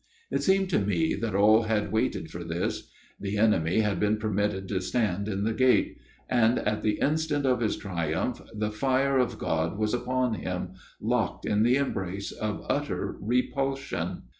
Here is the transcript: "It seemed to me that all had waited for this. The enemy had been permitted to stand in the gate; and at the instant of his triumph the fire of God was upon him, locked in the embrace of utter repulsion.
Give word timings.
"It 0.31 0.41
seemed 0.41 0.67
to 0.71 0.79
me 0.79 1.13
that 1.13 1.35
all 1.35 1.61
had 1.61 1.91
waited 1.91 2.31
for 2.31 2.43
this. 2.43 2.89
The 3.19 3.37
enemy 3.37 3.81
had 3.81 3.99
been 3.99 4.17
permitted 4.17 4.67
to 4.69 4.81
stand 4.81 5.27
in 5.27 5.43
the 5.43 5.53
gate; 5.53 5.95
and 6.27 6.57
at 6.57 6.81
the 6.81 6.97
instant 6.99 7.45
of 7.45 7.59
his 7.59 7.77
triumph 7.77 8.41
the 8.51 8.71
fire 8.71 9.19
of 9.19 9.37
God 9.37 9.77
was 9.77 9.93
upon 9.93 10.33
him, 10.33 10.69
locked 10.99 11.45
in 11.45 11.61
the 11.61 11.75
embrace 11.75 12.31
of 12.31 12.65
utter 12.67 13.15
repulsion. 13.21 14.23